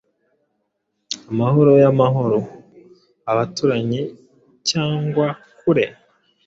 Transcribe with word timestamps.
Amahoro 1.31 1.71
yamahoro, 1.83 2.39
abaturanyi 3.31 4.01
cyangwa 4.69 5.27
kure, 5.59 5.85